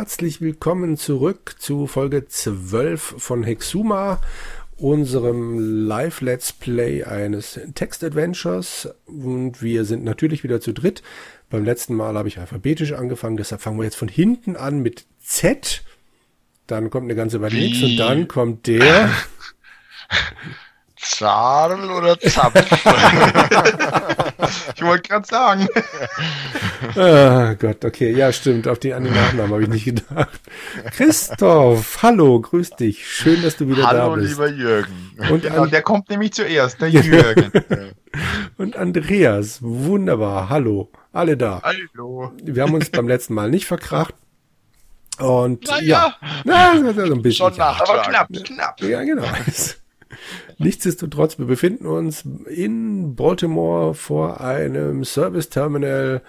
[0.00, 4.22] Herzlich willkommen zurück zu Folge 12 von Hexuma,
[4.78, 8.94] unserem Live-Let's Play eines Text-Adventures.
[9.04, 11.02] Und wir sind natürlich wieder zu dritt.
[11.50, 15.04] Beim letzten Mal habe ich alphabetisch angefangen, deshalb fangen wir jetzt von hinten an mit
[15.20, 15.82] Z.
[16.66, 19.10] Dann kommt eine ganze Weile nichts und dann kommt der.
[21.10, 22.54] Zadel oder Zapf?
[24.76, 25.68] ich wollte gerade sagen.
[26.96, 30.40] Ah Gott, okay, ja stimmt, auf die, an den Nachnamen habe ich nicht gedacht.
[30.92, 34.30] Christoph, hallo, grüß dich, schön, dass du wieder Hallo, da bist.
[34.30, 35.10] lieber Jürgen.
[35.30, 37.50] Und, Genau, der kommt nämlich zuerst, der Jürgen.
[38.56, 41.60] und Andreas, wunderbar, hallo, alle da.
[41.62, 42.32] Hallo.
[42.42, 44.14] Wir haben uns beim letzten Mal nicht verkracht.
[45.18, 46.14] Und Na ja, ja.
[46.44, 47.48] na, so ein bisschen.
[47.50, 47.80] Schon nach.
[47.80, 48.80] Aber knapp, knapp.
[48.80, 49.24] Ja, genau.
[50.62, 56.20] Nichtsdestotrotz, wir befinden uns in Baltimore vor einem Service Terminal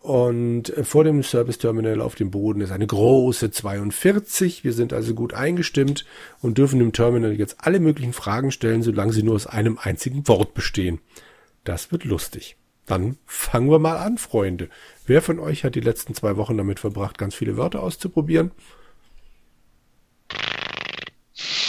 [0.00, 4.64] und vor dem Service Terminal auf dem Boden ist eine große 42.
[4.64, 6.06] Wir sind also gut eingestimmt
[6.40, 10.26] und dürfen dem Terminal jetzt alle möglichen Fragen stellen, solange sie nur aus einem einzigen
[10.26, 11.00] Wort bestehen.
[11.64, 12.56] Das wird lustig.
[12.86, 14.70] Dann fangen wir mal an, Freunde.
[15.04, 18.52] Wer von euch hat die letzten zwei Wochen damit verbracht, ganz viele Wörter auszuprobieren?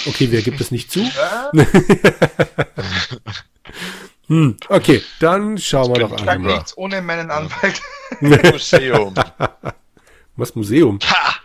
[0.07, 1.01] Okay, wer gibt es nicht zu?
[4.27, 6.41] hm, okay, dann schauen wir doch an.
[6.43, 7.81] nichts ohne meinen Anwalt.
[8.21, 9.13] Museum.
[10.35, 10.99] Was Museum?
[11.03, 11.35] Ha!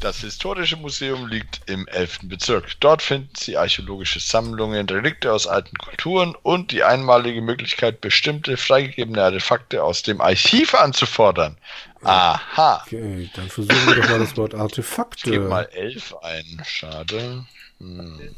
[0.00, 2.20] Das historische Museum liegt im 11.
[2.22, 2.80] Bezirk.
[2.80, 9.22] Dort finden Sie archäologische Sammlungen, Relikte aus alten Kulturen und die einmalige Möglichkeit, bestimmte freigegebene
[9.22, 11.58] Artefakte aus dem Archiv anzufordern.
[12.02, 12.82] Aha.
[12.86, 15.38] Okay, dann versuchen wir doch mal das Wort Ich gebe Artefakte.
[15.40, 16.62] mal 11 ein.
[16.64, 17.44] Schade.
[17.78, 18.34] Hm.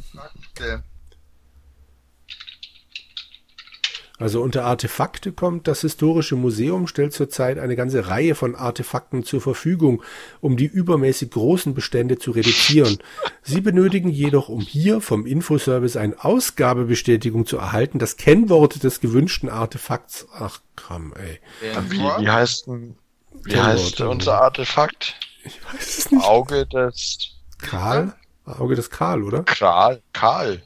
[4.22, 9.40] Also unter Artefakte kommt, das Historische Museum stellt zurzeit eine ganze Reihe von Artefakten zur
[9.40, 10.04] Verfügung,
[10.40, 12.98] um die übermäßig großen Bestände zu reduzieren.
[13.42, 19.48] Sie benötigen jedoch, um hier vom Infoservice eine Ausgabebestätigung zu erhalten, das Kennwort des gewünschten
[19.48, 20.28] Artefakts.
[20.38, 21.40] Ach komm, ey.
[21.88, 22.94] Wie, wie heißt denn,
[23.42, 24.06] wie heißt ja.
[24.06, 25.16] unser Artefakt?
[25.42, 26.24] Ich weiß es nicht.
[26.24, 28.14] Auge des Karl?
[28.44, 29.42] Auge des Karl, oder?
[29.42, 30.62] Kral, Karl.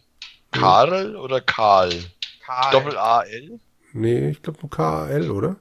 [0.51, 2.05] Karl oder Karl?
[2.47, 2.71] Karl.
[2.71, 3.59] Doppel A L?
[3.93, 5.59] Nee, ich glaube nur K-A-L, oder?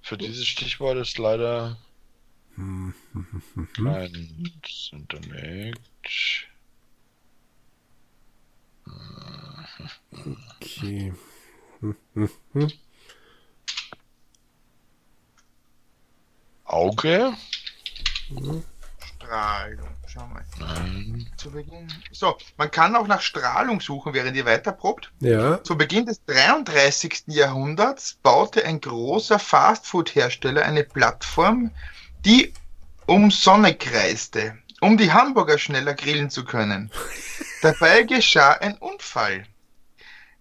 [0.00, 1.76] Für dieses Stichwort ist leider
[2.54, 2.94] Hm.
[3.76, 4.60] kein
[4.92, 5.78] Internet.
[10.60, 11.12] Okay.
[11.80, 12.72] Hm, hm, hm.
[16.64, 17.34] Auge?
[19.34, 19.88] Strahlung.
[20.06, 20.44] Schau mal.
[20.60, 21.26] Nein.
[21.36, 21.92] Zu Beginn.
[22.12, 25.12] So, man kann auch nach Strahlung suchen, während ihr weiterprobt.
[25.18, 27.24] Ja, Zu Beginn des 33.
[27.26, 31.72] Jahrhunderts baute ein großer Fastfood-Hersteller eine Plattform,
[32.24, 32.52] die
[33.06, 36.92] um Sonne kreiste, um die Hamburger schneller grillen zu können.
[37.62, 39.46] Dabei geschah ein Unfall.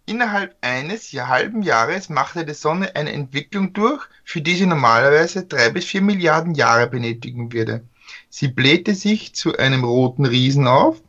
[0.06, 5.46] Innerhalb eines Jahr, halben Jahres machte die Sonne eine Entwicklung durch, für die sie normalerweise
[5.46, 7.88] drei bis vier Milliarden Jahre benötigen würde.
[8.36, 11.04] Sie blähte sich zu einem roten Riesen auf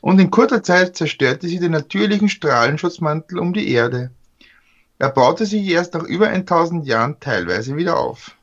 [0.00, 4.10] und in kurzer Zeit zerstörte sie den natürlichen Strahlenschutzmantel um die Erde.
[4.98, 8.36] Er baute sich erst nach über 1000 Jahren teilweise wieder auf.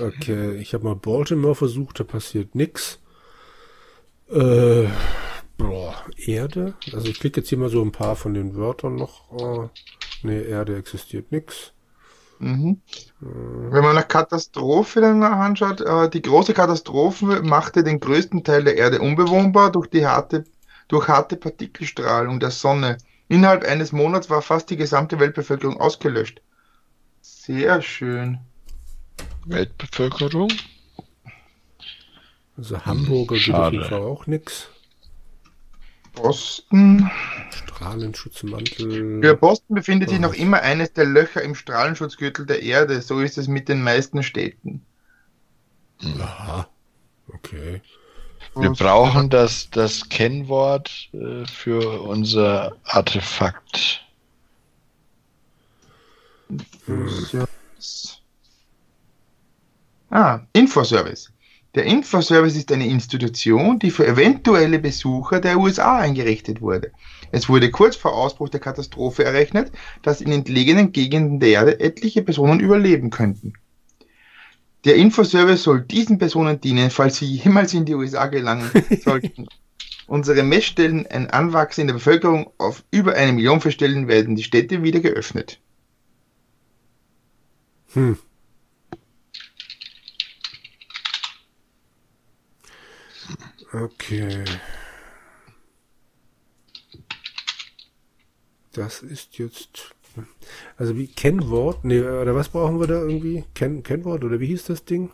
[0.00, 0.56] okay.
[0.56, 3.00] Ich habe mal Baltimore versucht, da passiert nix.
[4.30, 4.88] Äh,
[5.58, 6.72] boah, Erde?
[6.90, 9.30] Also ich klicke jetzt hier mal so ein paar von den Wörtern noch.
[9.38, 9.68] Äh,
[10.22, 11.73] nee, Erde existiert nix.
[12.38, 12.80] Mhm.
[13.20, 18.76] Wenn man nach Katastrophe dann anschaut, äh, die große Katastrophe machte den größten Teil der
[18.76, 20.44] Erde unbewohnbar durch die harte,
[20.88, 22.98] durch harte Partikelstrahlung der Sonne.
[23.28, 26.42] Innerhalb eines Monats war fast die gesamte Weltbevölkerung ausgelöscht.
[27.20, 28.38] Sehr schön.
[29.46, 30.52] Weltbevölkerung?
[32.56, 33.76] Also Hamburger Schade.
[33.76, 34.68] jeden Fall auch nix.
[36.14, 37.10] Boston.
[37.50, 39.20] Strahlenschutzmantel.
[39.22, 40.26] Für Boston befindet sich Ja.
[40.26, 43.00] noch immer eines der Löcher im Strahlenschutzgürtel der Erde.
[43.02, 44.84] So ist es mit den meisten Städten.
[46.20, 46.68] Aha.
[47.28, 47.80] Okay.
[48.56, 54.00] Wir brauchen das, das Kennwort äh, für unser Artefakt.
[56.86, 58.20] Infoservice.
[60.10, 61.32] Ah, Infoservice.
[61.74, 66.92] Der Infoservice ist eine Institution, die für eventuelle Besucher der USA eingerichtet wurde.
[67.32, 69.72] Es wurde kurz vor Ausbruch der Katastrophe errechnet,
[70.02, 73.54] dass in entlegenen Gegenden der Erde etliche Personen überleben könnten.
[74.84, 78.70] Der Infoservice soll diesen Personen dienen, falls sie jemals in die USA gelangen
[79.02, 79.48] sollten.
[80.06, 84.82] Unsere Messstellen, ein Anwachsen in der Bevölkerung auf über eine Million feststellen, werden die Städte
[84.82, 85.60] wieder geöffnet.
[87.94, 88.18] Hm.
[93.74, 94.44] Okay.
[98.72, 99.94] Das ist jetzt.
[100.76, 101.84] Also wie Kennwort?
[101.84, 103.44] Nee, oder was brauchen wir da irgendwie?
[103.54, 105.10] Ken Kennwort oder wie hieß das Ding?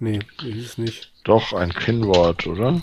[0.00, 1.12] Nee, wie hieß es nicht.
[1.24, 2.82] Doch, ein Kennwort, oder?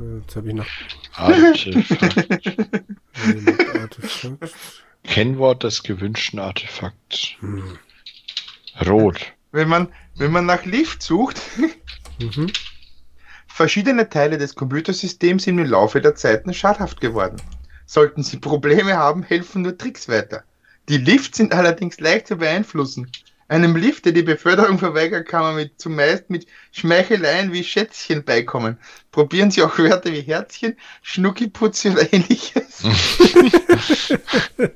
[0.00, 0.66] Äh, Jetzt habe ich noch.
[1.14, 2.46] Artefakt.
[3.78, 4.54] Artefakt.
[5.02, 7.32] Kennwort des gewünschten Artefakts.
[7.40, 7.78] Hm.
[8.86, 9.20] Rot.
[9.52, 11.40] Wenn man, wenn man nach Lift sucht,
[12.20, 12.52] Mhm.
[13.60, 17.36] Verschiedene Teile des Computersystems sind im Laufe der Zeiten schadhaft geworden.
[17.84, 20.44] Sollten Sie Probleme haben, helfen nur Tricks weiter.
[20.88, 23.12] Die Lifts sind allerdings leicht zu beeinflussen.
[23.48, 28.78] Einem Lift, der die Beförderung verweigert, kann man mit, zumeist mit Schmeicheleien wie Schätzchen beikommen.
[29.12, 32.82] Probieren Sie auch Wörter wie Herzchen, Schnuckiputzi oder ähnliches.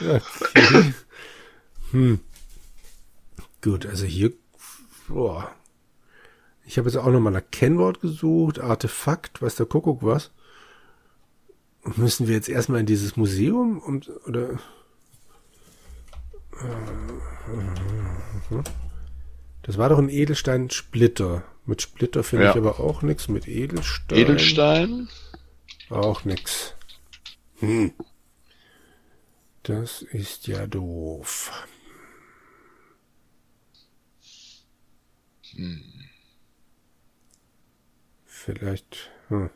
[0.00, 0.94] Okay.
[1.90, 2.20] Hm.
[3.62, 4.32] Gut, also hier.
[5.08, 5.52] Boah.
[6.70, 10.30] Ich habe jetzt auch nochmal nach Kennwort gesucht, Artefakt, weiß der Kuckuck was.
[11.96, 14.56] Müssen wir jetzt erstmal in dieses Museum und oder.
[19.62, 21.42] Das war doch ein Edelstein-Splitter.
[21.66, 22.50] Mit Splitter finde Ja.
[22.52, 23.26] ich aber auch nichts.
[23.26, 24.16] Mit Edelstein.
[24.16, 25.08] Edelstein.
[25.88, 26.74] Auch nix.
[27.58, 27.94] Hm.
[29.64, 31.50] Das ist ja doof.
[38.42, 39.10] Vielleicht.
[39.28, 39.50] Hm.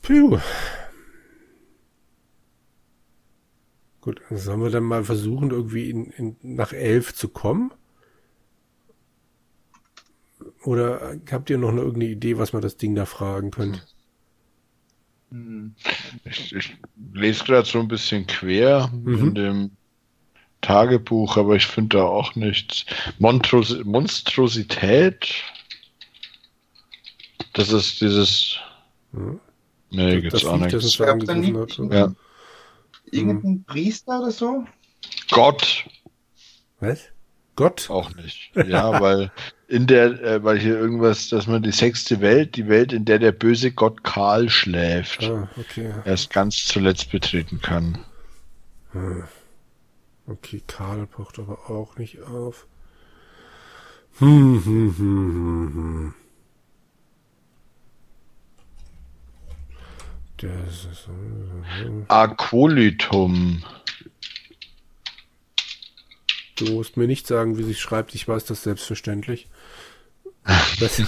[0.00, 0.38] Puh.
[4.00, 7.72] Gut, dann sollen wir dann mal versuchen, irgendwie in, in, nach elf zu kommen?
[10.64, 13.82] Oder habt ihr noch eine, irgendeine Idee, was man das Ding da fragen könnte?
[16.24, 16.76] Ich, ich
[17.12, 19.18] lese gerade so ein bisschen quer Mhm.
[19.28, 19.70] in dem
[20.62, 22.86] Tagebuch, aber ich finde da auch nichts.
[23.18, 25.44] Montros Monstrosität.
[27.56, 28.58] Das ist dieses.
[29.12, 29.40] Hm?
[29.90, 31.00] Nee, gibt's das auch das nichts.
[31.00, 31.78] uns da nicht- hat.
[31.92, 32.12] Ja.
[33.10, 34.64] Irgendein Priester oder so?
[35.30, 35.84] Gott
[36.80, 37.00] Was?
[37.54, 37.88] Gott?
[37.88, 38.50] auch nicht.
[38.54, 39.30] Ja, weil
[39.68, 43.18] in der, äh, weil hier irgendwas, dass man die sechste Welt, die Welt, in der
[43.18, 45.94] der böse Gott Karl schläft, Ah, okay.
[46.04, 47.98] erst ganz zuletzt betreten kann.
[48.92, 49.24] Hm.
[50.26, 52.66] Okay, Karl pocht aber auch nicht auf.
[54.18, 56.14] Hm, hm, hm, hm, hm.
[60.38, 61.08] Das ist.
[62.08, 63.64] Acolitum.
[66.56, 68.14] Du musst mir nicht sagen, wie sich schreibt.
[68.14, 69.48] Ich weiß das selbstverständlich.
[70.78, 71.02] Das,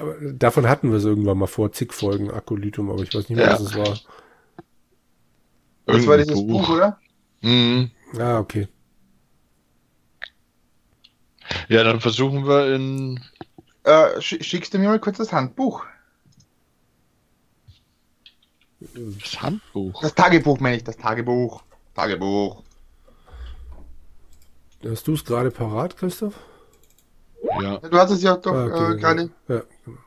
[0.00, 3.36] aber davon hatten wir es irgendwann mal vor zig Folgen Akolytum, aber ich weiß nicht
[3.38, 3.52] mehr, Ja.
[3.52, 3.98] was es war.
[5.86, 6.98] Das war dieses Buch, oder?
[7.42, 7.90] Mhm.
[8.18, 8.66] Ah, okay.
[11.68, 13.20] Ja, dann versuchen wir in.
[13.84, 15.84] Äh, sch schickst du mir mal kurz das Handbuch?
[18.80, 20.00] Das Handbuch.
[20.02, 21.62] Das Tagebuch meine ich, das Tagebuch.
[21.94, 22.62] Tagebuch.
[24.84, 26.34] Hast du es gerade parat, Christoph?
[27.60, 27.78] Ja.
[27.78, 29.30] Du hast es ja doch Ah, okay, äh, gerade.
[29.48, 29.98] Ja, genau.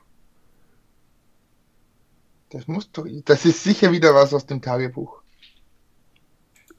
[2.52, 3.06] Das muss doch.
[3.26, 5.22] Das ist sicher wieder was aus dem Tagebuch.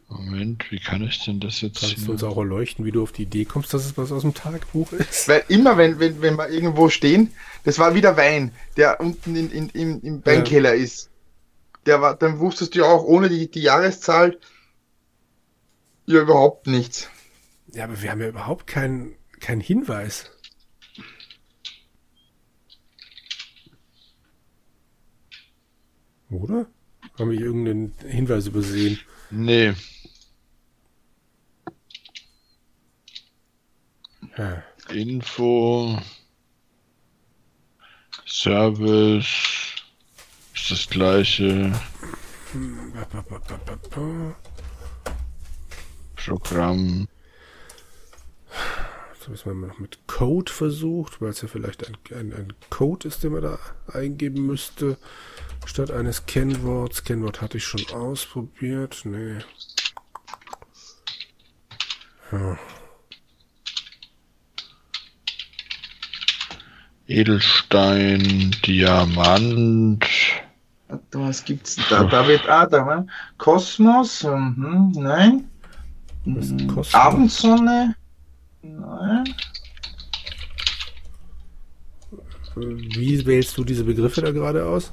[0.08, 1.80] Moment, wie kann ich denn das jetzt?
[1.80, 4.22] Kannst du uns auch erleuchten, wie du auf die Idee kommst, dass es was aus
[4.22, 5.28] dem Tagebuch ist?
[5.28, 7.32] Weil immer, wenn, wenn, wenn wir irgendwo stehen,
[7.62, 11.10] das war wieder Wein, der unten in, in, im, im Weinkeller ist.
[11.86, 14.38] Der war, dann wusstest du ja auch ohne die, die Jahreszahl
[16.06, 17.08] ja überhaupt nichts.
[17.72, 20.30] Ja, aber wir haben ja überhaupt keinen keinen Hinweis.
[26.30, 26.66] Oder?
[27.18, 29.00] Haben wir irgendeinen Hinweis übersehen?
[29.30, 29.74] Nee.
[34.36, 34.62] Ja.
[34.90, 35.98] Info.
[38.26, 39.59] Service.
[40.70, 41.72] Ist das gleiche.
[46.14, 47.08] Programm.
[49.12, 53.08] Jetzt müssen wir noch mit Code versucht, weil es ja vielleicht ein, ein, ein Code
[53.08, 53.58] ist, den man da
[53.92, 54.96] eingeben müsste.
[55.66, 57.02] Statt eines Kennworts.
[57.02, 59.00] Kennwort hatte ich schon ausprobiert.
[59.02, 59.38] Nee.
[62.30, 62.56] Ja.
[67.08, 70.06] Edelstein, Diamant.
[71.12, 72.04] Was gibt's denn da?
[72.04, 73.06] Da wird, ah, da war
[73.38, 75.50] Kosmos, mhm, nein.
[76.24, 76.94] Mhm, Kosmos?
[76.94, 77.94] Abendsonne,
[78.62, 79.34] nein.
[82.56, 84.92] Wie wählst du diese Begriffe da gerade aus?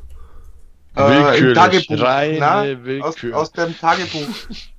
[0.96, 4.30] Äh, im Willkürlich, Tagebuch, reine na, aus, aus dem Tagebuch.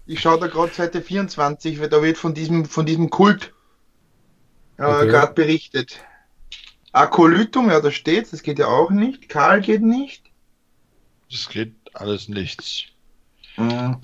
[0.07, 3.53] Ich schaue da gerade Seite 24, weil da wird von diesem, von diesem Kult
[4.79, 5.09] äh, Okay.
[5.09, 5.99] gerade berichtet.
[6.93, 9.29] Akolytum, ja, da steht, das geht ja auch nicht.
[9.29, 10.28] Karl geht nicht.
[11.31, 12.85] Das geht alles nichts.
[13.57, 13.97] Mhm.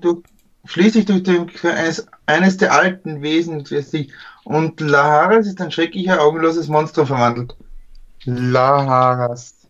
[0.00, 0.22] Du,
[0.64, 4.12] schließlich durch den, eines, eines der alten Wesen schließlich.
[4.44, 7.56] Und Laharas ist ein schrecklicher, augenloses Monster verwandelt.
[8.24, 9.68] Laharas.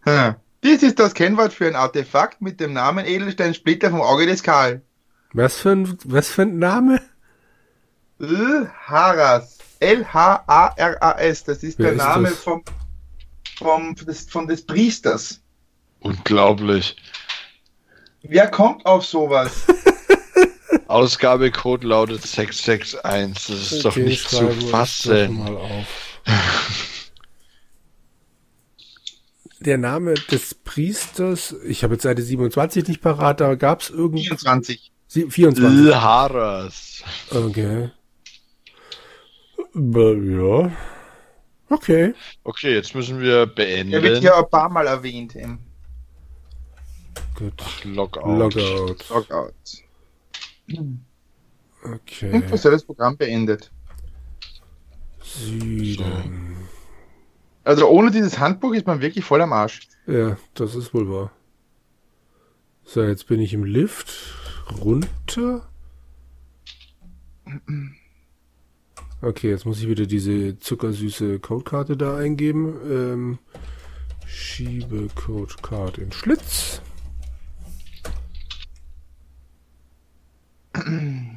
[0.00, 0.34] Hm.
[0.64, 4.82] Dies ist das Kennwort für ein Artefakt mit dem Namen Edelsteinsplitter vom Auge des Karl.
[5.32, 7.00] Was für ein, was für ein Name?
[8.18, 9.58] L-Haras.
[9.80, 11.44] L-H-A-R-A-S.
[11.44, 12.38] Das ist Wer der ist Name das?
[12.42, 12.64] vom,
[13.58, 15.40] vom, des, von des Priesters.
[16.00, 16.96] Unglaublich.
[18.22, 19.66] Wer kommt auf sowas?
[20.88, 23.56] Ausgabecode lautet 661.
[23.56, 25.38] Das ist doch Okay, nicht zu doch fassen.
[25.38, 25.86] Mal auf.
[29.60, 34.22] Der Name des Priesters, ich habe jetzt Seite 27 nicht parat, da gab es irgendwie
[34.22, 34.92] 24.
[35.08, 35.84] Sie- 24.
[35.86, 37.02] Lharas.
[37.30, 37.90] Okay.
[39.74, 40.70] Äh, Ja.
[41.70, 42.14] Okay.
[42.44, 44.20] Okay, jetzt müssen wir Er wird beenden.
[44.20, 45.34] hier ein paar Mal erwähnt.
[45.34, 45.58] Im
[47.34, 47.62] Gut.
[47.84, 48.20] Logout.
[48.36, 48.96] Logout.
[49.10, 49.52] Logout.
[51.84, 52.32] Okay.
[52.32, 53.70] Und was soll das Programm beendet?
[55.22, 56.56] Süden.
[57.64, 59.88] Also ohne dieses Handbuch ist man wirklich voll am Arsch.
[60.06, 61.30] Ja, das ist wohl wahr.
[62.84, 64.10] So, jetzt bin ich im Lift.
[64.80, 65.68] Runter.
[69.20, 72.78] Okay, jetzt muss ich wieder diese zuckersüße Codekarte da eingeben.
[72.88, 73.38] Ähm,
[74.26, 76.80] schiebe Codecard in Schlitz.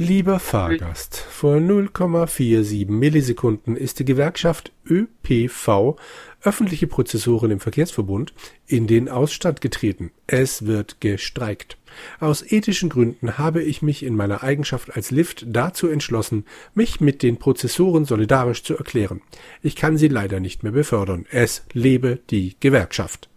[0.00, 5.96] Lieber Fahrgast, vor 0,47 Millisekunden ist die Gewerkschaft ÖPV
[6.40, 8.32] öffentliche Prozessoren im Verkehrsverbund
[8.68, 10.12] in den Ausstand getreten.
[10.28, 11.78] Es wird gestreikt.
[12.20, 17.24] Aus ethischen Gründen habe ich mich in meiner Eigenschaft als Lift dazu entschlossen, mich mit
[17.24, 19.20] den Prozessoren solidarisch zu erklären.
[19.62, 21.26] Ich kann sie leider nicht mehr befördern.
[21.28, 23.28] Es lebe die Gewerkschaft.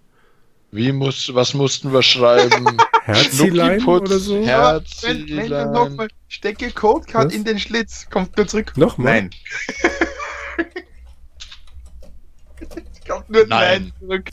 [0.71, 2.77] Wie muss, was mussten wir schreiben?
[3.03, 4.35] Herzilein Schnuckiputz, oder so?
[4.47, 5.71] Aber wenn, wenn du Herzilein.
[5.71, 7.33] nochmal stecke Codecard Was?
[7.33, 8.73] in den Schlitz, kommt nur zurück.
[8.77, 9.23] Nochmal?
[9.23, 9.29] Nein.
[13.07, 13.91] kommt nur Nein.
[14.07, 14.31] Nein zurück.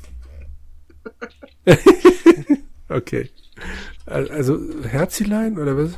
[2.91, 3.29] Okay.
[4.07, 5.93] Al- Also Herzilein oder was?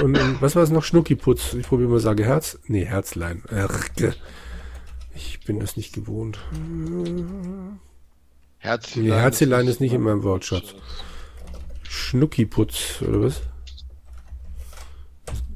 [0.00, 0.84] Und, und, und was war es noch?
[0.84, 1.54] Schnuckiputz.
[1.54, 2.60] Ich probiere mal sage Herz.
[2.68, 3.42] Nee, Herzlein.
[5.16, 6.38] Ich bin das nicht gewohnt.
[8.58, 10.76] Herzilein, Nee, Herzilein ist nicht in meinem Wortschatz.
[11.92, 13.42] Schnuckiputz oder was?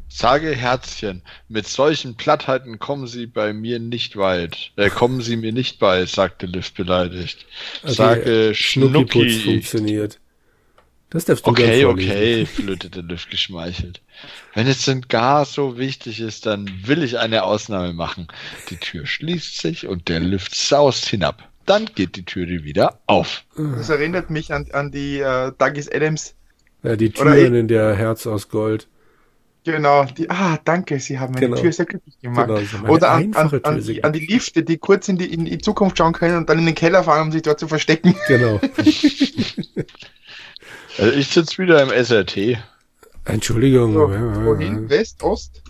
[0.07, 4.73] Sage Herzchen, mit solchen Plattheiten kommen Sie bei mir nicht weit.
[4.77, 7.47] Äh, kommen Sie mir nicht bei, sagte Liv beleidigt.
[7.83, 9.41] Sage Schnuckiputz Schnucki.
[9.41, 10.21] funktioniert.
[11.09, 14.03] Das darfst du Okay, okay, flötete Liv geschmeichelt.
[14.53, 18.29] Wenn es denn gar so wichtig ist, dann will ich eine Ausnahme machen.
[18.69, 21.49] Die Tür schließt sich und der Lift saust hinab.
[21.67, 23.45] Dann geht die Türe wieder auf.
[23.57, 26.35] Das erinnert mich an, an die äh, Douglas Adams.
[26.83, 28.89] Ja, die Türen in der Herz aus Gold.
[29.65, 31.61] Genau, die, ah, danke, Sie haben meine Genau.
[31.61, 32.47] Tür sehr glücklich gemacht.
[32.47, 35.59] Genau, Oder an, an, an, die, an die Lifte, die kurz in die, in die
[35.59, 38.15] Zukunft schauen können und dann in den Keller fahren, um sich dort zu verstecken.
[38.29, 38.61] Genau.
[40.99, 42.59] Also ich sitze wieder im SRT.
[43.25, 43.93] Entschuldigung.
[43.93, 44.89] So, wohin?
[44.89, 45.63] West, Ost?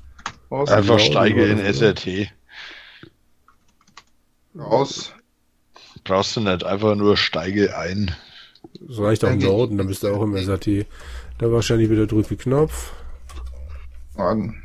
[0.50, 1.58] Ost, Einfach Norden steige in.
[1.58, 2.30] SRT.
[4.58, 5.12] aus.
[6.06, 8.14] Brauchst du nicht, einfach nur steige ein.
[8.80, 9.46] Das reicht auch im Danke.
[9.46, 10.86] Norden, dann bist du auch im SAT.
[11.38, 12.92] Da wahrscheinlich wieder drücke Knopf.
[14.16, 14.62] Norden.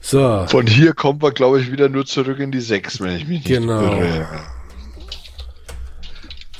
[0.00, 3.26] So, Von hier kommt man, glaube ich, wieder nur zurück in die 6, wenn ich
[3.26, 3.82] mich nicht Genau.
[3.82, 4.26] irre.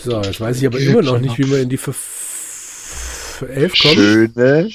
[0.01, 3.73] so, jetzt weiß ich aber immer noch nicht, wie man in die Ver Ver 11
[3.81, 3.95] kommt.
[3.95, 4.71] Schöne.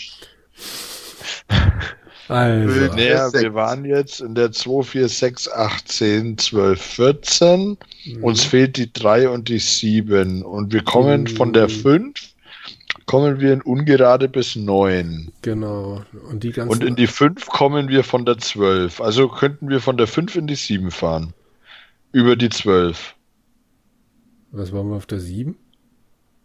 [2.29, 3.33] Also, Sechs.
[3.33, 7.77] wir waren jetzt in der 2, 4, 6, 8, 10, 12, 14.
[8.21, 10.43] Uns fehlt die 3 und die 7.
[10.43, 12.13] Und wir kommen von der 5,
[13.05, 15.31] kommen wir in ungerade bis 9.
[15.41, 16.03] genau.
[16.29, 16.71] Und die ganzen.
[16.71, 19.01] Und in die 5 kommen wir von der 12.
[19.01, 21.33] Also könnten wir von der 5 in die 7 fahren.
[22.13, 23.15] Über die 12.
[24.51, 25.55] was waren wir auf der 7?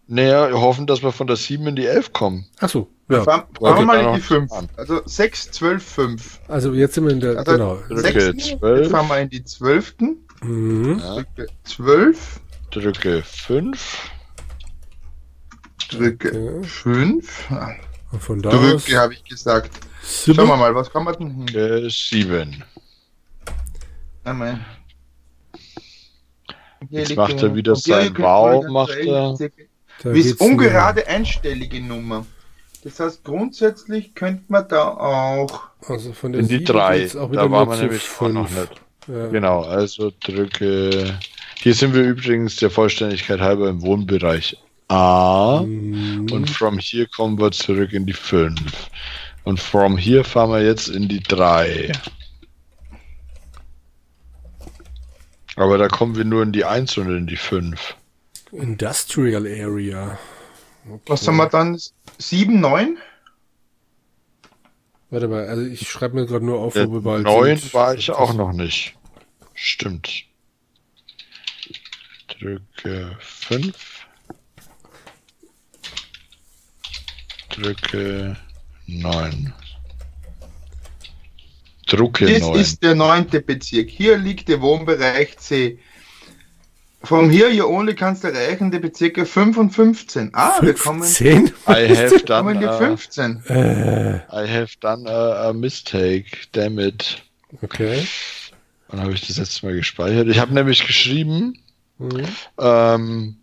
[0.09, 2.47] Naja, wir hoffen, dass wir von der 7 in die 11 kommen.
[2.59, 3.23] Achso, ja.
[3.25, 4.53] Fahren, Okay, fahren wir mal in die 5.
[4.53, 4.69] an.
[4.77, 6.41] Also 6, 12, 5.
[6.49, 7.39] Also jetzt sind wir in der.
[7.39, 7.77] Also genau.
[7.89, 8.47] Drücke 6.
[8.59, 8.79] 12.
[8.83, 9.95] Jetzt fahren wir in die 12.
[10.43, 10.99] Mhm.
[10.99, 12.41] Ja, Drücke 12.
[12.71, 14.11] drücke 5.
[15.91, 16.65] Drücke Okay.
[16.67, 17.51] 5.
[18.13, 18.85] Und von da aus.
[18.85, 19.71] Drücke, habe ich gesagt.
[20.03, 20.59] Schauen wir Sieben.
[20.59, 21.47] mal, was kann man denn hin?
[21.47, 22.63] Drücke 7.
[24.25, 24.61] Einmal.
[26.91, 29.35] Hier Jetzt macht er wieder sein Wow, macht er.
[29.37, 29.63] circa-
[30.03, 32.25] Da Bis geht's ungerade einstellige Nummer.
[32.89, 35.65] Das heißt, grundsätzlich könnte man da auch.
[35.87, 37.01] Also von der In die sieben drei.
[37.01, 38.71] geht's auch Da wir zu nämlich auch noch fünf.
[38.71, 38.81] nicht.
[39.09, 39.27] Ja.
[39.29, 41.19] Genau, also drücke.
[41.61, 44.57] Hier sind wir übrigens der Vollständigkeit halber im Wohnbereich
[44.89, 45.63] A.
[45.67, 46.29] Mhm.
[46.33, 48.57] Und from here kommen wir zurück in die 5.
[49.45, 51.93] Und from here fahren wir jetzt in die 3.
[55.57, 57.97] Aber da kommen wir nur in die 1 und in die 5.
[58.53, 60.19] Industrial Area.
[60.91, 61.03] Okay.
[61.07, 61.79] Was haben wir dann?
[62.19, 62.97] 7, 9?
[65.11, 67.75] Warte mal, also ich schreibe mir gerade nur auf, wo wir bald 9 sind.
[67.75, 68.97] war ich auch noch nicht.
[69.55, 70.25] Stimmt.
[72.29, 74.07] Drücke 5.
[77.51, 78.37] Drücke
[78.87, 79.53] 9.
[81.87, 82.61] Drucke Das 9.
[82.61, 83.89] ist der neunte Bezirk.
[83.89, 85.79] Hier liegt der Wohnbereich C.
[87.05, 90.31] From here you only kannst du erreichen die Bezirke 5 und 15.
[90.33, 91.47] Ah, wir kommen, 15?
[91.69, 93.43] I have done, die a, 15.
[93.49, 96.27] Äh, I have done a, a mistake.
[96.53, 97.23] Damn it.
[97.63, 98.05] okay.
[98.89, 100.27] Wann habe ich das letzte Mal gespeichert?
[100.29, 101.55] Ich habe nämlich geschrieben,
[102.01, 102.27] Mhm.
[102.61, 103.37] ähm,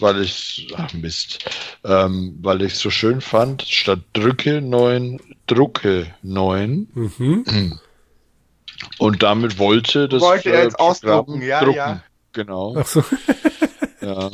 [0.00, 1.48] weil ich, ach Mist,
[1.84, 7.78] ähm, weil ich so schön fand, statt drücke 9, drucke 9 Mhm.
[8.98, 11.76] und damit wollte das Wollte er äh, jetzt Programm ausdrucken, ja, drucken.
[11.76, 12.02] ja.
[12.36, 13.02] Genau, Ach so.
[14.02, 14.30] ja.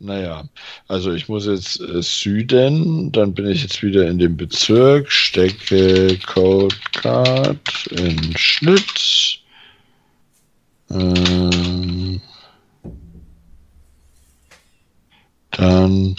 [0.00, 0.48] Naja,
[0.88, 6.18] also ich muss jetzt äh, Süden, dann bin ich jetzt wieder in dem Bezirk, stecke
[6.26, 9.38] Codecard in Schnitt.
[10.90, 12.20] Ähm,
[15.52, 16.16] dann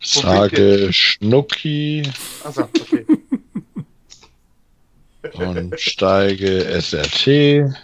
[0.00, 2.04] sage Schnucki
[2.44, 3.04] Also, okay.
[5.34, 7.74] Und steige SRT.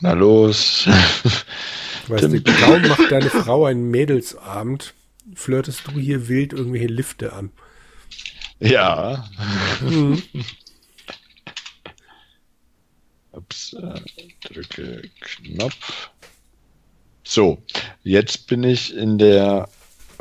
[0.00, 0.86] Na los.
[2.08, 4.94] Weißt du, kaum macht deine Frau einen Mädelsabend,
[5.34, 7.50] flirtest du hier wild irgendwelche Lifte an.
[8.60, 9.28] ja.
[9.80, 10.22] Mhm.
[13.32, 14.00] Ups, äh,
[14.48, 16.10] drücke Knopf.
[17.22, 17.60] So,
[18.02, 19.68] jetzt bin ich in der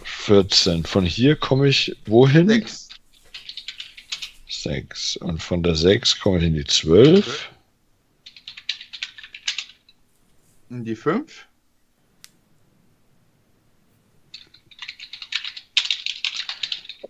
[0.03, 0.83] 14.
[0.83, 2.49] Von hier komme ich wohin?
[2.49, 2.84] 6.
[4.65, 5.17] 6.
[5.17, 7.49] Und von der 6 komme ich in die 12.
[10.69, 11.45] In die 5.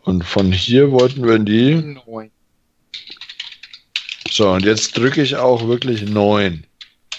[0.04, 1.76] Und von hier wollten wir in die.
[2.06, 2.32] 9.
[4.30, 6.66] So, und jetzt drücke ich auch wirklich 9.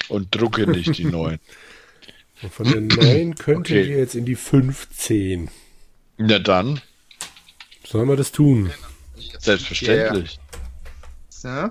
[0.08, 1.38] Und drucke nicht die 9.
[2.42, 3.88] Und von der 9 könnten Okay.
[3.88, 5.48] wir jetzt in die 15.
[6.18, 6.80] Na dann,
[7.84, 8.70] Sollen wir das tun?
[9.38, 10.38] Selbstverständlich.
[11.28, 11.68] So.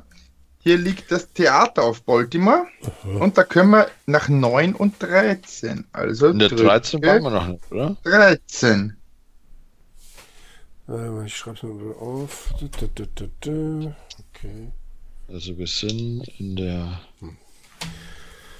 [0.59, 2.65] Hier liegt das Theater auf Baltimore.
[3.03, 5.85] Und da können wir nach 9 und 13.
[5.91, 7.95] Also In der drücke 13 waren wir noch nicht, oder?
[8.03, 8.97] 13.
[10.89, 12.53] Äh, Ich schreibe es mal auf.
[12.61, 14.71] Okay.
[15.27, 17.01] Also wir sind in der.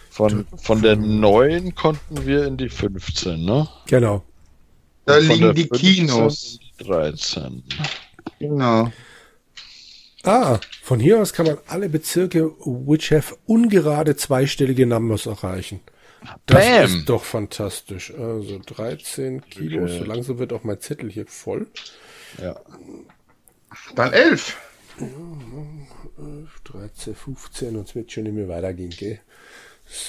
[0.10, 3.68] Von, von der 9 konnten wir in die 15, ne?
[3.88, 4.24] Genau.
[5.06, 6.54] Da liegen die 15 Kinos.
[6.54, 7.64] in die 13.
[8.50, 8.92] Genau.
[10.24, 15.82] Ah, von hier aus kann man alle Bezirke which have ungerade zweistellige Numbers erreichen.
[16.48, 16.86] Das Bam.
[16.86, 18.12] ist doch fantastisch.
[18.14, 19.88] Also 13 Kilo.
[19.88, 21.68] So langsam wird auch mein Zettel hier voll.
[22.42, 22.60] Ja.
[23.96, 24.58] Dann 11.
[26.64, 29.20] 13, 15 und es wird schon nicht mehr weitergehen, gell?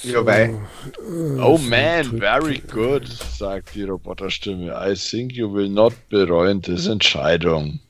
[0.04, 0.58] Ja, weil.
[1.42, 4.72] Oh man, very good, sagt die Roboterstimme.
[4.72, 7.80] I think you will not bereuen diese Entscheidung.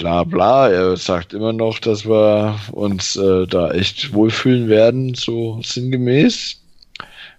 [0.00, 5.60] Bla bla, er sagt immer noch, dass wir uns äh, da echt wohlfühlen werden, so
[5.62, 6.56] sinngemäß.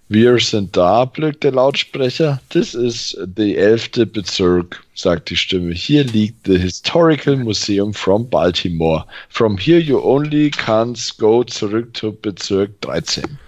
[0.09, 2.39] Wir sind da, blökt der Lautsprecher.
[2.49, 5.73] Das ist der elfte Bezirk, sagt die Stimme.
[5.73, 9.05] Hier liegt the Historical Museum from Baltimore.
[9.29, 13.39] From here you only can't go zurück to Bezirk 13.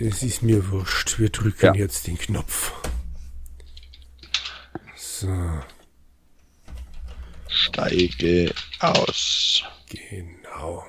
[0.00, 1.20] Das ist mir wurscht.
[1.20, 1.74] Wir drücken Ja.
[1.74, 2.72] jetzt den Knopf.
[4.96, 5.28] So,
[7.74, 9.64] Steige aus.
[9.90, 10.84] genau.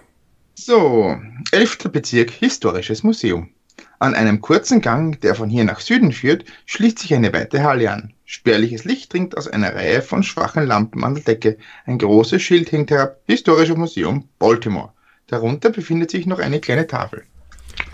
[0.53, 1.17] So,
[1.51, 1.91] 11.
[1.91, 3.49] Bezirk, Historisches Museum.
[3.97, 7.91] An einem kurzen Gang, der von hier nach Süden führt, schließt sich eine weite Halle
[7.91, 8.13] an.
[8.25, 11.57] Spärliches Licht dringt aus einer Reihe von schwachen Lampen an der Decke.
[11.87, 14.93] Ein großes Schild hängt herab, Historisches Museum, Baltimore.
[15.25, 17.23] Darunter befindet sich noch eine kleine Tafel.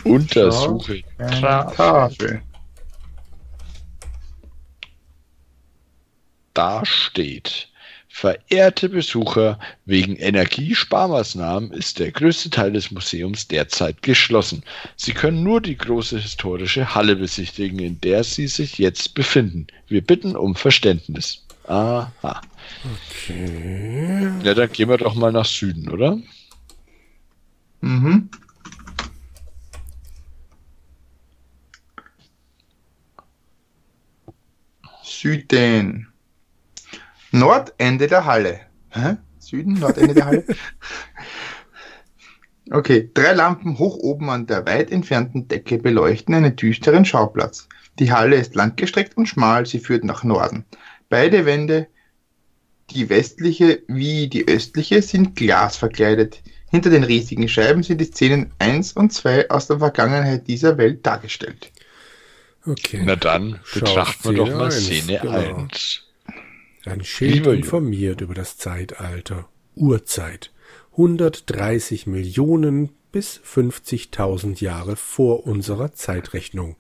[0.04, 1.02] Untersuche.
[1.18, 1.76] Tafel.
[1.76, 2.42] Tafel.
[6.54, 7.71] Da steht
[8.13, 14.63] Verehrte Besucher, wegen Energiesparmaßnahmen ist der größte Teil des Museums derzeit geschlossen.
[14.95, 19.67] Sie können nur die große historische Halle besichtigen, in der Sie sich jetzt befinden.
[19.88, 21.47] Wir bitten um Verständnis.
[21.67, 22.12] Aha.
[22.21, 24.30] Okay.
[24.43, 26.19] Ja, dann gehen wir doch mal nach Süden, oder?
[27.80, 28.30] Mhm.
[35.02, 36.11] Süden.
[37.32, 38.62] Nordende der Halle.
[38.89, 39.17] Hä?
[39.39, 40.46] Süden, Nordende der Halle?
[42.74, 47.67] Okay, drei Lampen hoch oben an der weit entfernten Decke beleuchten einen düsteren Schauplatz.
[48.00, 50.63] Die Halle ist langgestreckt und schmal, sie führt nach Norden.
[51.10, 51.88] Beide Wände,
[52.91, 56.41] die westliche wie die östliche, sind glasverkleidet.
[56.70, 61.06] Hinter den riesigen Scheiben sind die Szenen 1 und 2 aus der Vergangenheit dieser Welt
[61.06, 61.72] dargestellt.
[62.65, 63.02] Okay.
[63.04, 65.67] Na dann betrachten wir doch mal Szene genau.
[66.86, 66.88] 1.
[66.88, 69.48] Ein Schild informiert über das Zeitalter.
[69.76, 70.52] Urzeit.
[70.94, 76.76] 130 Millionen bis 50.000 Jahre vor unserer Zeitrechnung.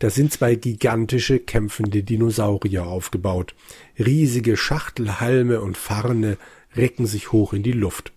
[0.00, 3.54] Da sind zwei gigantische kämpfende Dinosaurier aufgebaut.
[3.98, 6.36] Riesige Schachtelhalme und Farne
[6.76, 8.12] recken sich hoch in die Luft.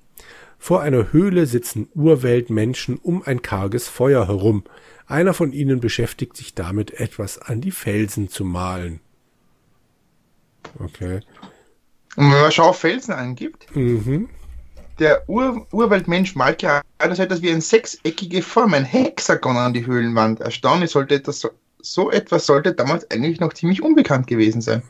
[0.57, 4.63] Vor einer Höhle sitzen Urweltmenschen um ein karges Feuer herum.
[5.05, 8.99] Einer von ihnen beschäftigt sich damit, etwas an die Felsen zu malen.
[10.80, 11.22] Okay.
[12.15, 14.30] Und wenn man Schau Felsen angibt, Mhm.
[15.00, 20.39] der Ur Urweltmensch malt gerade etwas wie eine sechseckige Form, ein Hexagon an die Höhlenwand.
[20.41, 24.82] Erstaunlich sollte etwas so, so etwas sollte damals eigentlich noch ziemlich unbekannt gewesen sein.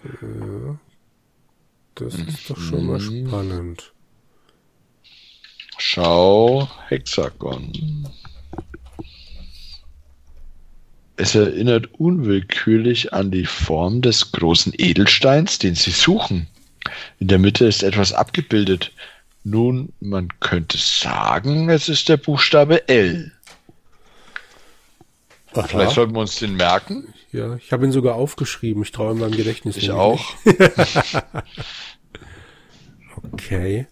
[1.95, 3.27] Das ist doch schon mal Mhm.
[3.27, 3.93] spannend.
[5.77, 8.07] Schau Hexagon.
[11.17, 16.47] Es erinnert unwillkürlich an die Form des großen Edelsteins, den Sie suchen.
[17.19, 18.91] In der Mitte ist etwas abgebildet.
[19.43, 23.31] Nun, man könnte sagen, es ist der Buchstabe L.
[25.53, 25.89] Vielleicht Aha.
[25.89, 27.13] sollten wir uns den merken.
[27.31, 28.83] Ja, ich habe ihn sogar aufgeschrieben.
[28.83, 29.77] Ich traue meinem Gedächtnis.
[29.77, 30.23] Ich auch.
[33.33, 33.87] Okay.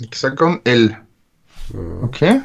[0.00, 0.96] Hexagon L.
[2.02, 2.42] Okay.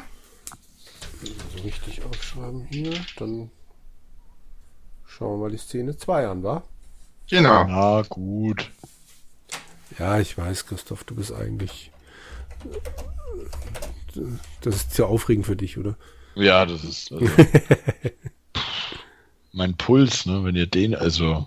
[1.64, 2.94] Richtig aufschreiben hier.
[3.16, 3.50] Dann
[5.06, 6.62] schauen wir mal die Szene 2 an, wa?
[7.28, 7.64] Genau.
[7.64, 8.70] Na gut.
[9.98, 11.90] Ja, ich weiß, Christoph, du bist eigentlich.
[14.62, 15.96] Das ist sehr aufregend für dich, oder?
[16.34, 17.26] Ja, das ist also,
[19.52, 20.44] mein Puls, ne?
[20.44, 21.46] Wenn ihr den, also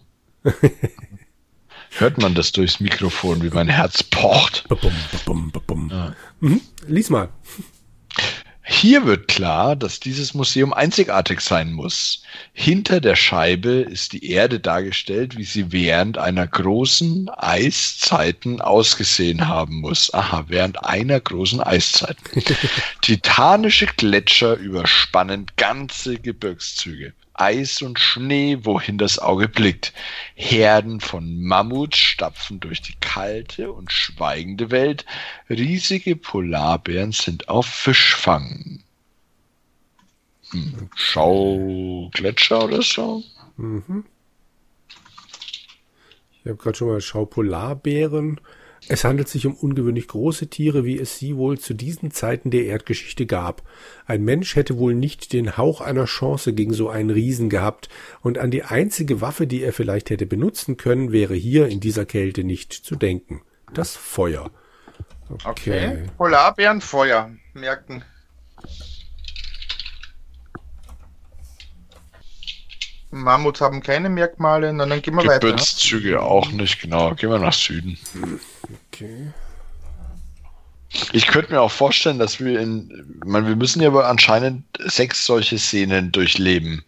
[1.98, 4.68] hört man das durchs Mikrofon, wie mein Herz pocht.
[4.68, 5.90] Babum, babum, babum.
[5.90, 6.16] Ja.
[6.40, 6.62] Mhm.
[6.88, 7.30] Lies mal.
[8.76, 12.24] Hier wird klar, dass dieses Museum einzigartig sein muss.
[12.54, 19.76] Hinter der Scheibe ist die Erde dargestellt, wie sie während einer großen Eiszeiten ausgesehen haben
[19.80, 20.12] muss.
[20.14, 22.18] Aha, während einer großen Eiszeit.
[23.02, 27.14] Titanische Gletscher überspannen ganze Gebirgszüge.
[27.34, 29.94] Eis und Schnee, wohin das Auge blickt.
[30.36, 35.06] Herden von Mammuts stapfen durch die kalte und schweigende Welt.
[35.50, 38.84] Riesige Polarbären sind auf Fischfang.
[40.52, 40.90] Hm.
[40.96, 43.24] Schau Gletscher oder so?
[43.58, 44.06] Mhm.
[46.44, 48.40] Ich habe gerade schon mal Schau Polarbären.
[48.90, 52.66] Es handelt sich um ungewöhnlich große Tiere, wie es sie wohl zu diesen Zeiten der
[52.66, 53.62] Erdgeschichte gab.
[54.06, 57.90] Ein Mensch hätte wohl nicht den Hauch einer Chance gegen so einen Riesen gehabt,
[58.22, 62.06] und an die einzige Waffe, die er vielleicht hätte benutzen können, wäre hier in dieser
[62.06, 63.42] Kälte nicht zu denken.
[63.74, 64.52] Das Feuer.
[65.46, 66.04] Okay.
[66.18, 67.32] Polarbären Feuer.
[67.54, 68.04] Merken.
[73.14, 75.48] Mammuts haben keine Merkmale, na, dann gehen wir weiter.
[75.48, 75.52] Ne?
[75.54, 77.14] Gebirgszüge auch nicht, genau.
[77.16, 77.98] Gehen wir nach Süden.
[78.92, 79.28] Okay.
[81.12, 85.26] Ich könnte mir auch vorstellen, dass wir in, meine, wir müssen ja aber anscheinend sechs
[85.26, 86.84] solche Szenen durchleben,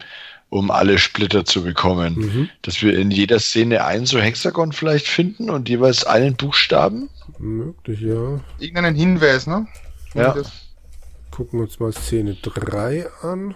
[0.50, 2.16] um alle Splitter zu bekommen.
[2.16, 2.50] Mhm.
[2.62, 7.10] Dass wir in jeder Szene ein so Hexagon vielleicht finden und jeweils einen Buchstaben.
[7.40, 8.40] Möglich, ja.
[8.60, 9.68] Irgendeinen Hinweis, ne?
[10.14, 10.36] Ja.
[11.32, 13.56] Gucken wir uns mal Szene 3 an.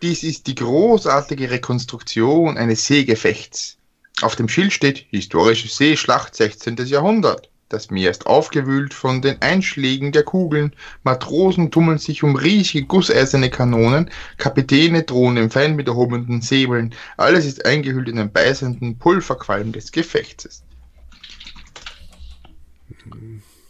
[0.00, 3.78] Dies ist die großartige Rekonstruktion eines Seegefechts.
[4.22, 6.76] Auf dem Schild steht Historische Seeschlacht 16.
[6.86, 7.50] Jahrhundert.
[7.68, 13.50] Das Meer ist aufgewühlt von den Einschlägen der Kugeln, Matrosen tummeln sich um riesige gusseiserne
[13.50, 14.08] Kanonen,
[14.38, 16.94] Kapitäne drohen im Feind mit erhobenen Säbeln.
[17.16, 20.62] Alles ist eingehüllt in den beißenden Pulverqualm des Gefechtes.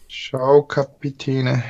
[0.09, 1.65] Schau, Kapitäne.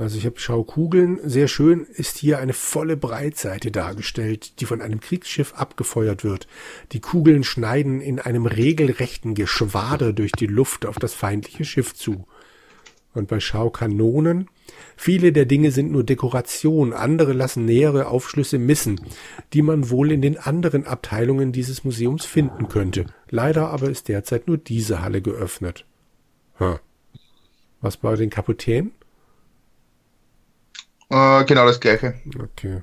[0.00, 1.18] Also ich habe Schaukugeln.
[1.22, 6.48] Sehr schön ist hier eine volle Breitseite dargestellt, die von einem Kriegsschiff abgefeuert wird.
[6.92, 12.26] Die Kugeln schneiden in einem regelrechten Geschwader durch die Luft auf das feindliche Schiff zu.
[13.12, 14.48] Und bei Schaukanonen
[14.96, 19.00] Viele der Dinge sind nur Dekoration, andere lassen nähere Aufschlüsse missen,
[19.52, 23.06] die man wohl in den anderen Abteilungen dieses Museums finden könnte.
[23.28, 25.84] Leider aber ist derzeit nur diese Halle geöffnet.
[26.58, 26.76] Hm.
[27.80, 28.92] Was bei den Kaputänen?
[31.10, 32.14] Äh, genau das gleiche.
[32.38, 32.82] Okay.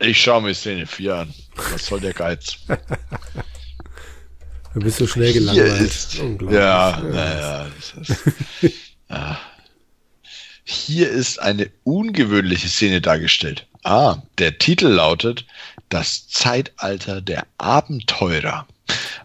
[0.00, 1.34] Ich schaue mir Szene 4 an.
[1.70, 2.56] Was soll der Geiz?
[4.74, 5.80] Du bist so schnell Hier gelangweilt.
[5.82, 6.14] ist.
[6.50, 7.66] Ja, naja.
[9.08, 9.36] Ah.
[10.64, 13.66] Hier ist eine ungewöhnliche Szene dargestellt.
[13.84, 15.44] Ah, der Titel lautet
[15.90, 18.66] Das Zeitalter der Abenteurer.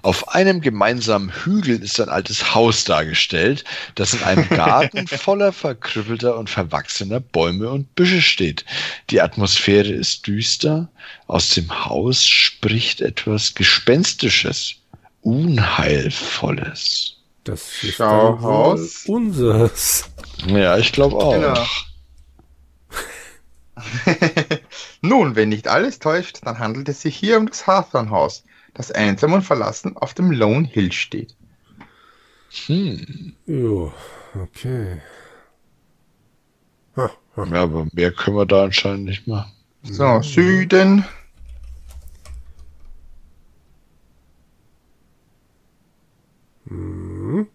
[0.02, 6.38] Auf einem gemeinsamen Hügel ist ein altes Haus dargestellt, das in einem Garten voller verkrüppelter
[6.38, 8.66] und verwachsener Bäume und Büsche steht.
[9.10, 10.90] Die Atmosphäre ist düster.
[11.28, 14.76] Aus dem Haus spricht etwas Gespenstisches,
[15.22, 17.18] Unheilvolles.
[17.44, 19.06] Das ist Schau, dann wohl Haus.
[19.06, 20.06] unseres.
[20.48, 21.34] Ja, ich glaube auch.
[21.34, 21.66] Genau.
[25.02, 29.34] Nun, wenn nicht alles täuscht, dann handelt es sich hier um das Hawthorne-Haus, das einsam
[29.34, 31.36] und verlassen auf dem Lone Hill steht.
[32.66, 33.36] Hm.
[33.46, 33.94] Jo,
[34.36, 35.02] okay.
[36.96, 37.46] Ha, ha.
[37.46, 39.52] Ja, aber mehr können wir da anscheinend nicht machen.
[39.84, 41.06] So, Süden.
[46.68, 47.48] Hm.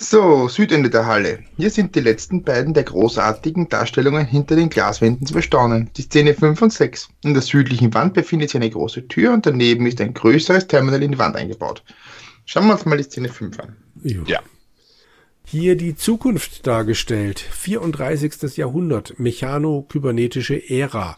[0.00, 1.40] So, Südende der Halle.
[1.56, 5.90] Hier sind die letzten beiden der großartigen Darstellungen hinter den Glaswänden zu bestaunen.
[5.96, 7.08] Die Szene 5 und 6.
[7.24, 11.02] In der südlichen Wand befindet sich eine große Tür und daneben ist ein größeres Terminal
[11.02, 11.82] in die Wand eingebaut.
[12.46, 13.76] Schauen wir uns mal die Szene 5 an.
[14.04, 14.40] Ja.
[15.50, 17.40] Hier die Zukunft dargestellt.
[17.40, 18.58] 34.
[18.58, 21.16] Jahrhundert, mechano-kybernetische Ära.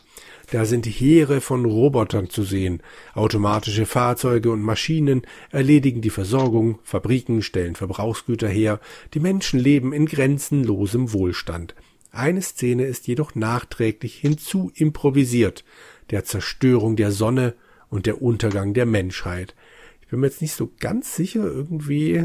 [0.52, 2.80] Da sind Heere von Robotern zu sehen.
[3.14, 8.78] Automatische Fahrzeuge und Maschinen erledigen die Versorgung, Fabriken stellen Verbrauchsgüter her,
[9.14, 11.74] die Menschen leben in grenzenlosem Wohlstand.
[12.12, 15.64] Eine Szene ist jedoch nachträglich hinzu improvisiert,
[16.10, 17.54] der Zerstörung der Sonne
[17.88, 19.56] und der Untergang der Menschheit.
[20.02, 22.22] Ich bin mir jetzt nicht so ganz sicher, irgendwie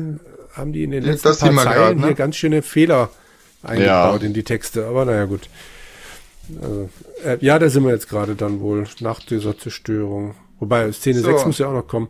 [0.56, 2.06] haben die in den letzten das paar Zeilen grad, ne?
[2.08, 3.10] hier ganz schöne Fehler
[3.64, 4.28] eingebaut Ja.
[4.28, 5.50] in die Texte, aber naja gut.
[6.62, 6.90] Also,
[7.24, 10.36] äh, ja, da sind wir jetzt gerade dann wohl nach dieser Zerstörung.
[10.60, 11.32] Wobei Szene So.
[11.32, 12.08] 6 muss ja auch noch kommen.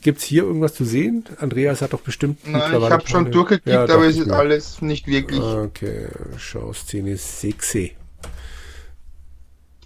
[0.00, 1.24] Gibt's hier irgendwas zu sehen?
[1.38, 5.06] Andreas hat doch bestimmt Nein, ich habe schon durchgeklickt, Ja, aber es ist alles nicht
[5.08, 5.40] wirklich.
[5.40, 6.06] Okay,
[6.38, 7.76] schau, Szene 6.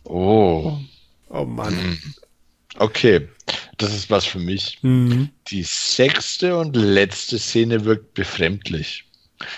[0.04, 0.72] Oh.
[1.30, 1.98] Oh Mann.
[2.78, 3.28] Okay.
[3.78, 4.78] Das ist was für mich.
[4.82, 5.30] Mhm.
[5.48, 9.04] Die sechste und letzte Szene wirkt befremdlich.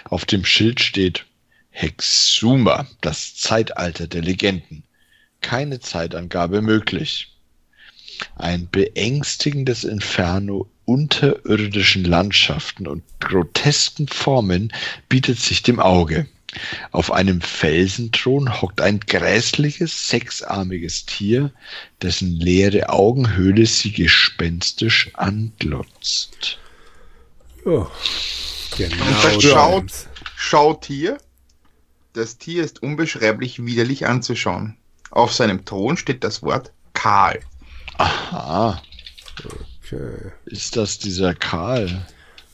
[0.04, 1.26] Auf dem Schild steht
[1.70, 4.84] Hexuma, das Zeitalter der Legenden.
[5.40, 7.36] Keine Zeitangabe möglich.
[8.36, 14.72] Ein beängstigendes Inferno unterirdischen Landschaften und grotesken Formen
[15.08, 16.28] bietet sich dem Auge.
[16.92, 21.52] Auf einem Felsenthron hockt ein grässliches, sechsarmiges Tier,
[22.00, 26.58] dessen leere Augenhöhle sie gespenstisch anglotzt.
[27.64, 27.90] Ja.
[28.76, 29.34] Genau.
[29.34, 30.08] Und schaut-.
[30.36, 31.18] Schaut hier.
[32.12, 34.76] Das Tier ist unbeschreiblich widerlich anzuschauen.
[35.10, 37.40] Auf seinem Thron steht das Wort Karl.
[37.98, 38.80] Aha,
[39.84, 40.32] Okay.
[40.46, 42.06] ist das dieser Karl?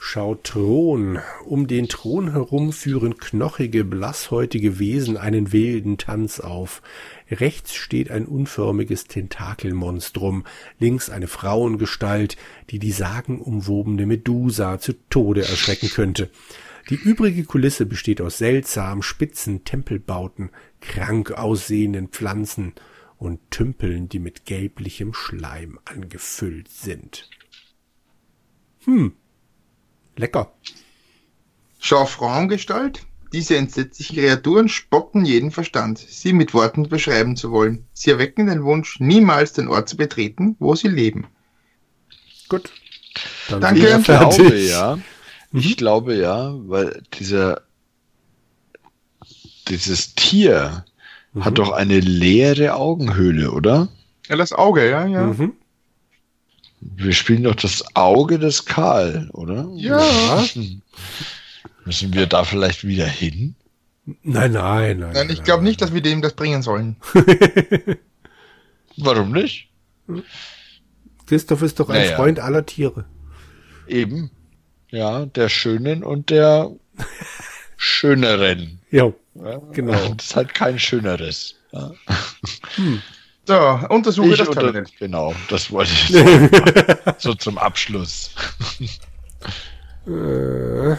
[0.02, 1.18] Schau Thron.
[1.44, 6.80] Um den Thron herum führen knochige, blasshäutige Wesen einen wilden Tanz auf.
[7.30, 10.44] Rechts steht ein unförmiges Tentakelmonstrum,
[10.78, 12.38] links eine Frauengestalt,
[12.70, 16.30] die die sagenumwobene Medusa zu Tode erschrecken könnte.
[16.88, 20.48] Die übrige Kulisse besteht aus seltsam spitzen Tempelbauten,
[20.80, 22.72] krank aussehenden Pflanzen
[23.18, 27.28] und Tümpeln, die mit gelblichem Schleim angefüllt sind.
[28.86, 29.12] Hm.
[30.16, 30.52] Lecker.
[31.78, 33.06] Schau Frauengestalt.
[33.32, 37.84] Diese entsetzlichen Kreaturen spotten jeden Verstand, sie mit Worten beschreiben zu wollen.
[37.92, 41.28] Sie erwecken den Wunsch, niemals den Ort zu betreten, wo sie leben.
[42.48, 42.70] Gut.
[43.48, 43.96] Dann Danke.
[43.98, 44.96] Ich glaube ja.
[45.52, 45.60] Mhm.
[45.60, 47.62] Ich glaube ja, weil dieser
[49.68, 50.84] dieses Tier
[51.32, 51.44] Mhm.
[51.44, 53.88] hat doch eine leere Augenhöhle, oder?
[54.28, 55.26] Ja, das Auge, ja, ja.
[55.26, 55.52] Mhm.
[56.80, 59.68] Wir spielen doch das Auge des Karl, oder?
[59.74, 60.44] Ja.
[61.84, 63.54] Müssen wir da vielleicht wieder hin?
[64.22, 65.12] Nein, nein, nein.
[65.12, 66.96] Nein, ich glaube nicht, dass wir dem das bringen sollen.
[68.96, 69.68] Warum nicht?
[71.26, 72.16] Christoph ist doch ein Naja.
[72.16, 73.04] Freund aller Tiere.
[73.86, 74.30] Eben.
[74.90, 76.70] Ja, der Schönen und der
[77.76, 78.80] Schöneren.
[78.90, 79.12] Ja.
[79.34, 80.14] Ja, Genau.
[80.14, 81.54] Das ist halt kein schöneres.
[81.72, 81.92] Ja.
[83.50, 84.86] So, untersuche Ich das unter- Terminal.
[85.00, 86.50] genau, das wollte ich sagen.
[87.18, 88.30] so zum Abschluss.
[90.06, 90.96] Äh,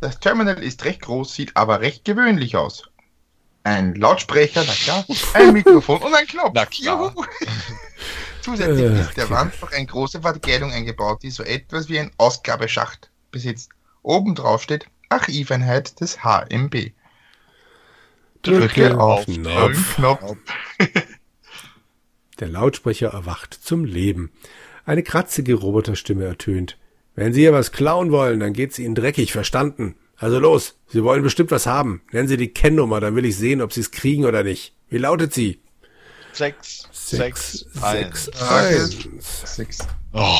[0.00, 2.82] Das Terminal ist recht groß, sieht aber recht gewöhnlich aus.
[3.62, 6.50] Ein Lautsprecher, na klar, ein Mikrofon und ein Knopf.
[6.54, 7.12] Na klar.
[7.14, 7.24] Juhu.
[8.42, 12.10] Zusätzlich Äh, ist der Wand noch eine große Verkleidung eingebaut, die so etwas wie ein
[12.18, 13.68] Ausgabeschacht besitzt.
[14.02, 16.90] Oben drauf steht Archiveinheit des HMB.
[18.42, 19.96] Drücke auf auf Knopf.
[19.96, 20.36] Knopf.
[22.40, 24.30] Der Lautsprecher erwacht zum Leben.
[24.86, 26.78] Eine kratzige Roboterstimme ertönt.
[27.14, 29.96] Wenn Sie hier was klauen wollen, dann geht's Ihnen dreckig, verstanden?
[30.16, 32.02] Also los, Sie wollen bestimmt was haben.
[32.12, 34.74] Nennen Sie die Kennnummer, dann will ich sehen, ob Sie es kriegen oder nicht.
[34.90, 35.60] Wie lautet sie?
[36.32, 38.24] Sechs, sechs, eins.
[38.24, 39.56] sechs, eins.
[39.56, 39.78] Sechs.
[40.12, 40.38] Oh,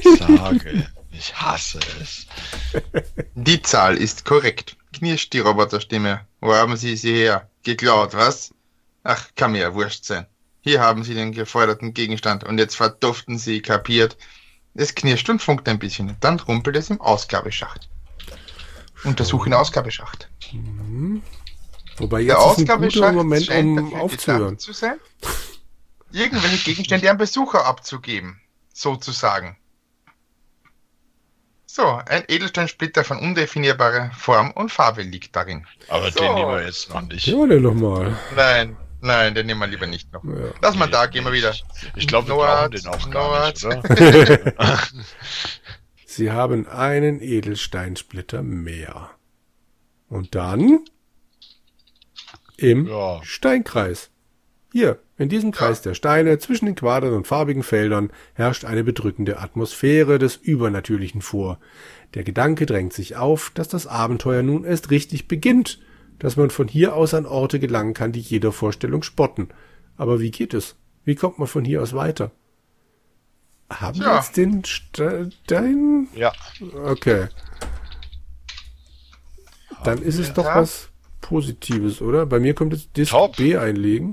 [0.00, 2.26] ich sage, ich hasse es.
[3.34, 4.76] Die Zahl ist korrekt.
[4.92, 6.26] Knirscht die Roboterstimme.
[6.40, 7.48] Wo haben Sie sie her?
[7.62, 8.52] Geklaut, was?
[9.02, 10.26] Ach, kann mir ja wurscht sein.
[10.62, 14.16] Hier haben Sie den geforderten Gegenstand und jetzt verduften Sie, kapiert.
[14.74, 16.16] Es knirscht und funkt ein bisschen.
[16.20, 17.88] Dann rumpelt es im Ausgabeschacht.
[19.04, 20.28] Untersuche den Ausgabeschacht.
[21.96, 24.58] Wobei Der jetzt ist ein guter Ausgabeschacht Moment, um aufzuhören.
[24.58, 24.98] zu sein,
[26.12, 28.40] irgendwelche Gegenstände an Besucher abzugeben,
[28.72, 29.56] sozusagen.
[31.72, 35.64] So, ein Edelsteinsplitter von undefinierbarer Form und Farbe liegt darin.
[35.86, 36.18] Aber So.
[36.18, 37.28] den nehmen wir jetzt noch nicht.
[37.28, 38.18] Ja, den noch mal.
[38.34, 40.24] Nein, nein, den nehmen wir lieber nicht noch.
[40.24, 40.52] Ja.
[40.60, 41.54] Lass mal da, gehen wir wieder.
[41.94, 43.54] Ich glaube, wir brauchen den auch gar Nord.
[43.54, 44.78] nicht, oder?
[46.06, 49.10] Sie haben einen Edelsteinsplitter mehr.
[50.08, 50.80] Und dann
[52.56, 53.20] im Ja.
[53.22, 54.10] Steinkreis.
[54.72, 59.38] Hier, in diesem Kreis der Steine, zwischen den Quadern und farbigen Feldern, herrscht eine bedrückende
[59.40, 61.58] Atmosphäre des Übernatürlichen vor.
[62.14, 65.80] Der Gedanke drängt sich auf, dass das Abenteuer nun erst richtig beginnt,
[66.20, 69.48] dass man von hier aus an Orte gelangen kann, die jeder Vorstellung spotten.
[69.96, 70.76] Aber wie geht es?
[71.04, 72.30] Wie kommt man von hier aus weiter?
[73.70, 74.16] Haben wir Tja.
[74.16, 76.08] jetzt den Stein?
[76.14, 76.32] Ja,
[76.84, 77.26] Okay.
[79.84, 80.56] Dann ist es doch Ja.
[80.56, 80.88] was
[81.20, 82.26] Positives, oder?
[82.26, 83.36] Bei mir kommt jetzt Disk Top.
[83.36, 84.12] B einlegen.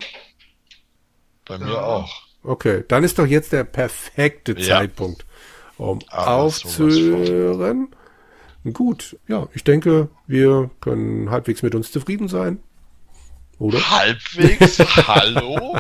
[1.47, 1.81] Bei mir Ja.
[1.81, 2.13] auch.
[2.43, 4.77] Okay, dann ist doch jetzt der perfekte Ja.
[4.77, 5.25] Zeitpunkt,
[5.77, 7.89] um Aber aufzuhören.
[8.73, 12.59] Gut, ja, ich denke, wir können halbwegs mit uns zufrieden sein.
[13.59, 13.79] Oder?
[13.89, 15.77] Halbwegs, hallo?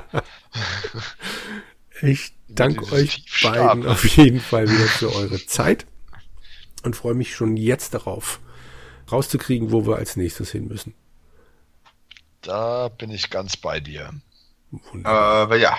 [2.01, 5.85] Ich danke euch beiden auf jeden Fall wieder für eure Zeit
[6.83, 8.39] und freue mich schon jetzt darauf,
[9.11, 10.93] rauszukriegen, wo wir als nächstes hin müssen.
[12.41, 14.11] Da bin ich ganz bei dir.
[14.71, 15.43] Wunderbar.
[15.43, 15.77] Aber ja.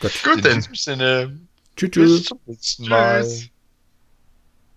[0.00, 0.12] Gut.
[0.22, 0.56] Gut In denn.
[0.58, 1.40] diesem Sinne,
[1.76, 3.22] Tschüss, bis zum nächsten Mal.
[3.22, 3.50] Tschüss.